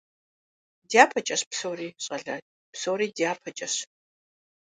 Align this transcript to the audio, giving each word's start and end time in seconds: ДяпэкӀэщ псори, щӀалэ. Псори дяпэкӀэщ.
ДяпэкӀэщ 0.91 1.41
псори, 1.49 1.89
щӀалэ. 2.03 2.35
Псори 2.73 3.07
дяпэкӀэщ. 3.17 3.75